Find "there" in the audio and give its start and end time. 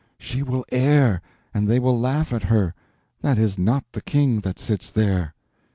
4.89-5.35